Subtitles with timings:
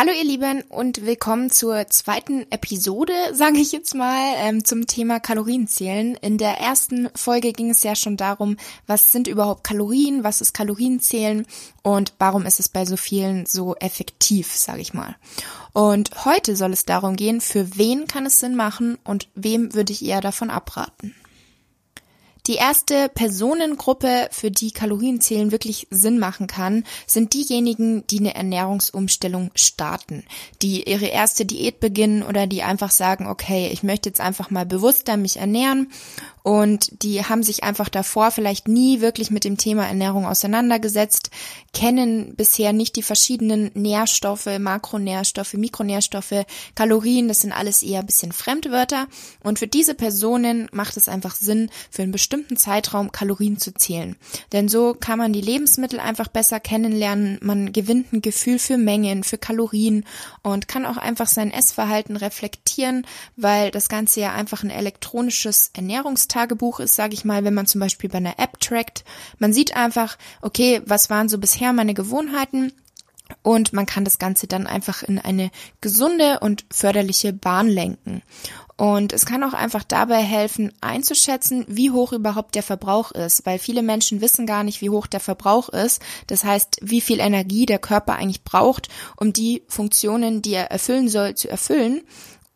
[0.00, 5.20] Hallo ihr Lieben und willkommen zur zweiten Episode, sage ich jetzt mal, ähm, zum Thema
[5.20, 6.14] Kalorienzählen.
[6.22, 10.54] In der ersten Folge ging es ja schon darum, was sind überhaupt Kalorien, was ist
[10.54, 11.46] Kalorienzählen
[11.82, 15.16] und warum ist es bei so vielen so effektiv, sage ich mal.
[15.74, 19.92] Und heute soll es darum gehen, für wen kann es Sinn machen und wem würde
[19.92, 21.14] ich eher davon abraten.
[22.46, 29.50] Die erste Personengruppe, für die Kalorienzählen wirklich Sinn machen kann, sind diejenigen, die eine Ernährungsumstellung
[29.54, 30.24] starten,
[30.62, 34.66] die ihre erste Diät beginnen oder die einfach sagen, okay, ich möchte jetzt einfach mal
[34.66, 35.90] bewusster mich ernähren.
[36.42, 41.30] Und die haben sich einfach davor vielleicht nie wirklich mit dem Thema Ernährung auseinandergesetzt,
[41.74, 48.32] kennen bisher nicht die verschiedenen Nährstoffe, Makronährstoffe, Mikronährstoffe, Kalorien, das sind alles eher ein bisschen
[48.32, 49.06] Fremdwörter.
[49.42, 54.16] Und für diese Personen macht es einfach Sinn, für einen bestimmten Zeitraum Kalorien zu zählen.
[54.52, 59.24] Denn so kann man die Lebensmittel einfach besser kennenlernen, man gewinnt ein Gefühl für Mengen,
[59.24, 60.04] für Kalorien
[60.42, 66.28] und kann auch einfach sein Essverhalten reflektieren, weil das Ganze ja einfach ein elektronisches Ernährungs
[66.28, 69.04] Tagebuch ist, sage ich mal, wenn man zum Beispiel bei einer App trackt.
[69.38, 72.72] Man sieht einfach, okay, was waren so bisher meine Gewohnheiten
[73.42, 78.22] und man kann das Ganze dann einfach in eine gesunde und förderliche Bahn lenken.
[78.80, 83.58] Und es kann auch einfach dabei helfen, einzuschätzen, wie hoch überhaupt der Verbrauch ist, weil
[83.58, 86.00] viele Menschen wissen gar nicht, wie hoch der Verbrauch ist.
[86.28, 91.10] Das heißt, wie viel Energie der Körper eigentlich braucht, um die Funktionen, die er erfüllen
[91.10, 92.00] soll, zu erfüllen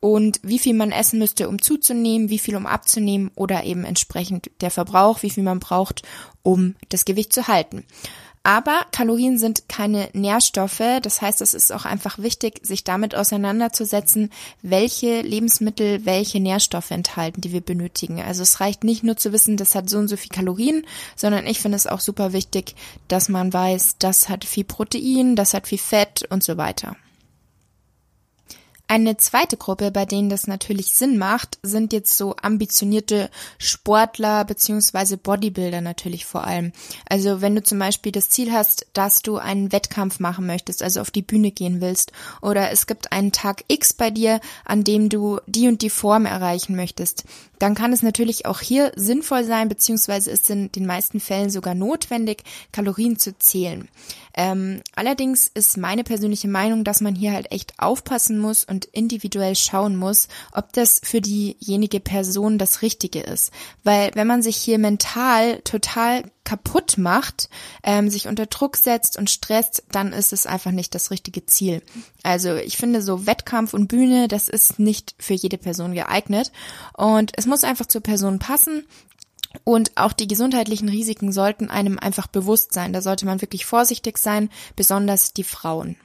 [0.01, 4.51] und wie viel man essen müsste, um zuzunehmen, wie viel um abzunehmen oder eben entsprechend
[4.63, 6.05] der Verbrauch, wie viel man braucht,
[6.43, 7.85] um das Gewicht zu halten.
[8.47, 14.31] Aber Kalorien sind keine Nährstoffe, das heißt, es ist auch einfach wichtig, sich damit auseinanderzusetzen,
[14.61, 18.21] welche Lebensmittel welche Nährstoffe enthalten, die wir benötigen.
[18.21, 21.47] Also es reicht nicht nur zu wissen, das hat so und so viel Kalorien, sondern
[21.47, 22.75] ich finde es auch super wichtig,
[23.09, 26.97] dass man weiß, das hat viel Protein, das hat viel Fett und so weiter.
[28.95, 33.29] Eine zweite Gruppe, bei denen das natürlich Sinn macht, sind jetzt so ambitionierte
[33.59, 36.71] Sportler beziehungsweise Bodybuilder natürlich vor allem.
[37.09, 41.01] Also wenn du zum Beispiel das Ziel hast, dass du einen Wettkampf machen möchtest, also
[41.01, 45.09] auf die Bühne gehen willst, oder es gibt einen Tag X bei dir, an dem
[45.09, 47.25] du die und die Form erreichen möchtest,
[47.59, 51.75] dann kann es natürlich auch hier sinnvoll sein, beziehungsweise ist in den meisten Fällen sogar
[51.75, 53.89] notwendig, Kalorien zu zählen.
[54.37, 59.57] Ähm, allerdings ist meine persönliche Meinung, dass man hier halt echt aufpassen muss und individuell
[59.57, 63.53] schauen muss, ob das für diejenige Person das Richtige ist.
[63.83, 67.49] Weil wenn man sich hier mental total kaputt macht,
[67.83, 71.83] ähm, sich unter Druck setzt und stresst, dann ist es einfach nicht das richtige Ziel.
[72.23, 76.53] Also ich finde so Wettkampf und Bühne, das ist nicht für jede Person geeignet
[76.97, 78.85] und es muss einfach zur Person passen
[79.63, 82.93] und auch die gesundheitlichen Risiken sollten einem einfach bewusst sein.
[82.93, 85.97] Da sollte man wirklich vorsichtig sein, besonders die Frauen.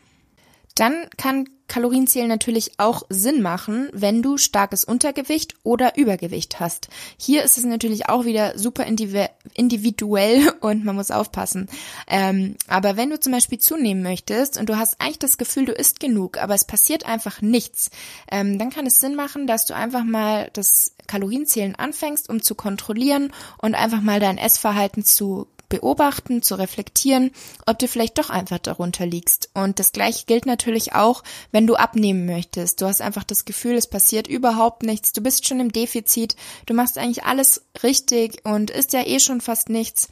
[0.75, 6.89] Dann kann Kalorienzählen natürlich auch Sinn machen, wenn du starkes Untergewicht oder Übergewicht hast.
[7.17, 11.69] Hier ist es natürlich auch wieder super individuell und man muss aufpassen.
[12.07, 15.71] Ähm, aber wenn du zum Beispiel zunehmen möchtest und du hast eigentlich das Gefühl, du
[15.71, 17.91] isst genug, aber es passiert einfach nichts,
[18.29, 22.55] ähm, dann kann es Sinn machen, dass du einfach mal das Kalorienzählen anfängst, um zu
[22.55, 27.31] kontrollieren und einfach mal dein Essverhalten zu beobachten, zu reflektieren,
[27.65, 29.49] ob du vielleicht doch einfach darunter liegst.
[29.53, 32.81] Und das gleiche gilt natürlich auch, wenn du abnehmen möchtest.
[32.81, 36.35] Du hast einfach das Gefühl, es passiert überhaupt nichts, du bist schon im Defizit,
[36.65, 40.09] du machst eigentlich alles richtig und isst ja eh schon fast nichts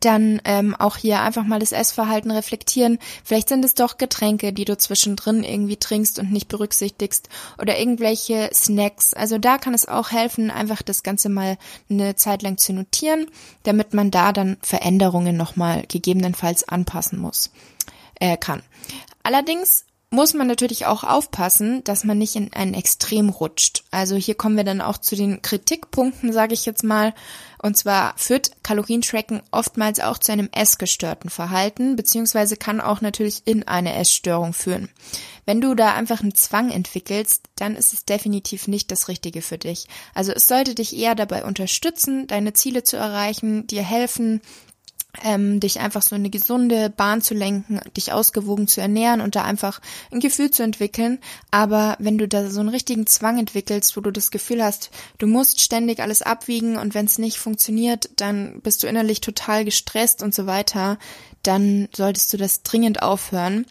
[0.00, 2.98] dann ähm, auch hier einfach mal das Essverhalten reflektieren.
[3.22, 7.28] Vielleicht sind es doch Getränke, die du zwischendrin irgendwie trinkst und nicht berücksichtigst
[7.60, 9.12] oder irgendwelche Snacks.
[9.12, 11.58] Also da kann es auch helfen, einfach das Ganze mal
[11.90, 13.26] eine Zeit lang zu notieren,
[13.64, 17.52] damit man da dann Veränderungen nochmal gegebenenfalls anpassen muss,
[18.20, 18.62] äh, kann.
[19.22, 19.84] Allerdings
[20.14, 23.84] muss man natürlich auch aufpassen, dass man nicht in ein Extrem rutscht.
[23.90, 27.14] Also hier kommen wir dann auch zu den Kritikpunkten, sage ich jetzt mal.
[27.60, 33.66] Und zwar führt Kalorientracken oftmals auch zu einem essgestörten Verhalten, beziehungsweise kann auch natürlich in
[33.66, 34.88] eine Essstörung führen.
[35.46, 39.58] Wenn du da einfach einen Zwang entwickelst, dann ist es definitiv nicht das Richtige für
[39.58, 39.88] dich.
[40.14, 44.40] Also es sollte dich eher dabei unterstützen, deine Ziele zu erreichen, dir helfen,
[45.22, 49.44] ähm, dich einfach so eine gesunde Bahn zu lenken, dich ausgewogen zu ernähren und da
[49.44, 49.80] einfach
[50.10, 51.18] ein Gefühl zu entwickeln.
[51.50, 55.26] Aber wenn du da so einen richtigen Zwang entwickelst, wo du das Gefühl hast, du
[55.26, 60.22] musst ständig alles abwiegen und wenn es nicht funktioniert, dann bist du innerlich total gestresst
[60.22, 60.98] und so weiter,
[61.42, 63.66] dann solltest du das dringend aufhören.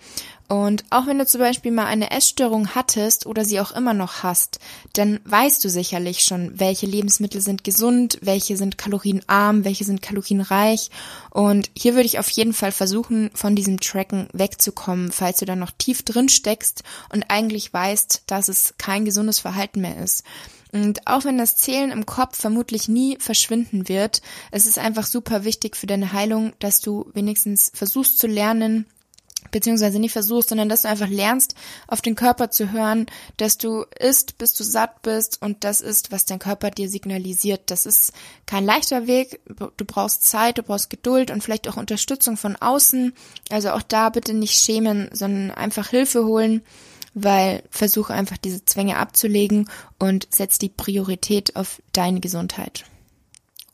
[0.53, 4.21] Und auch wenn du zum Beispiel mal eine Essstörung hattest oder sie auch immer noch
[4.21, 4.59] hast,
[4.93, 10.91] dann weißt du sicherlich schon, welche Lebensmittel sind gesund, welche sind kalorienarm, welche sind kalorienreich.
[11.31, 15.55] Und hier würde ich auf jeden Fall versuchen, von diesem Tracken wegzukommen, falls du da
[15.55, 20.23] noch tief drin steckst und eigentlich weißt, dass es kein gesundes Verhalten mehr ist.
[20.71, 24.21] Und auch wenn das Zählen im Kopf vermutlich nie verschwinden wird,
[24.51, 28.85] es ist einfach super wichtig für deine Heilung, dass du wenigstens versuchst zu lernen,
[29.53, 31.55] beziehungsweise nicht versuchst, sondern dass du einfach lernst,
[31.87, 33.05] auf den Körper zu hören,
[33.37, 37.61] dass du isst, bis du satt bist und das ist, was dein Körper dir signalisiert.
[37.67, 38.11] Das ist
[38.45, 39.39] kein leichter Weg.
[39.77, 43.13] Du brauchst Zeit, du brauchst Geduld und vielleicht auch Unterstützung von außen.
[43.49, 46.63] Also auch da bitte nicht schämen, sondern einfach Hilfe holen,
[47.13, 49.69] weil versuche einfach diese Zwänge abzulegen
[49.99, 52.85] und setz die Priorität auf deine Gesundheit.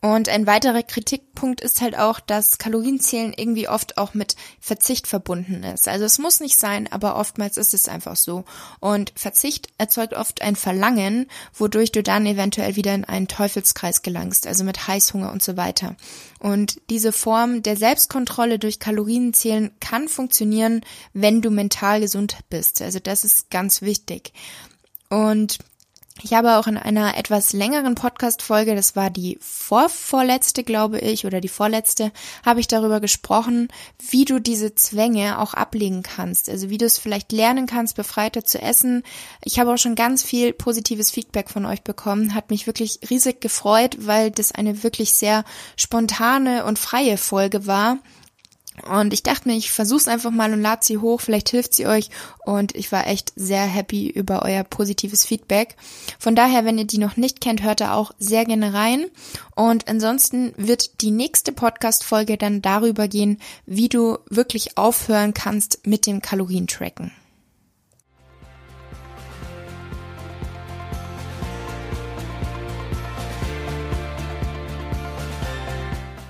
[0.02, 5.64] Und ein weiterer Kritikpunkt ist halt auch, dass Kalorienzählen irgendwie oft auch mit Verzicht verbunden
[5.64, 5.90] ist.
[5.90, 8.46] Also es muss nicht sein, aber oftmals ist es einfach so.
[8.80, 14.48] Und Verzicht erzeugt oft ein Verlangen, wodurch du dann eventuell wieder in einen Teufelskreis gelangst,
[14.48, 15.98] also mit Heißhunger und so weiter.
[16.40, 20.80] Und diese Form der Selbstkontrolle durch Kalorienzählen kann funktionieren,
[21.12, 22.82] wenn du mental gesund bist.
[22.82, 24.32] Also das ist ganz wichtig.
[25.10, 25.58] Und
[26.22, 31.42] ich habe auch in einer etwas längeren Podcast-Folge, das war die vorvorletzte, glaube ich, oder
[31.42, 32.12] die vorletzte,
[32.46, 33.70] habe ich darüber gesprochen,
[34.10, 36.50] wie du diese Zwänge auch ablegen kannst.
[36.50, 39.04] Also wie du es vielleicht lernen kannst, befreiter zu essen.
[39.44, 42.34] Ich habe auch schon ganz viel positives Feedback von euch bekommen.
[42.34, 45.44] Hat mich wirklich riesig gefreut, weil das eine wirklich sehr
[45.78, 47.98] spontane und freie Folge war.
[48.88, 51.88] Und ich dachte mir, ich versuch's einfach mal und lade sie hoch, vielleicht hilft sie
[51.88, 52.10] euch.
[52.46, 55.76] Und ich war echt sehr happy über euer positives Feedback.
[56.18, 59.06] Von daher, wenn ihr die noch nicht kennt, hört da auch sehr gerne rein.
[59.56, 66.06] Und ansonsten wird die nächste Podcast-Folge dann darüber gehen, wie du wirklich aufhören kannst mit
[66.06, 67.12] dem Kalorientracken.